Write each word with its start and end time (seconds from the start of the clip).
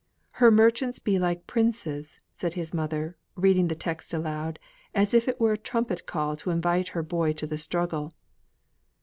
"Her 0.31 0.49
merchants 0.49 0.97
be 0.97 1.19
like 1.19 1.45
princes," 1.45 2.17
said 2.33 2.55
his 2.55 2.73
mother, 2.73 3.17
reading 3.35 3.67
the 3.67 3.75
text 3.75 4.15
aloud, 4.15 4.57
as 4.95 5.13
if 5.13 5.27
it 5.27 5.39
were 5.39 5.53
a 5.53 5.57
trumpet 5.59 6.07
call 6.07 6.35
to 6.37 6.49
invite 6.49 6.87
her 6.97 7.03
boy 7.03 7.33
to 7.33 7.45
the 7.45 7.59
struggle. 7.59 8.11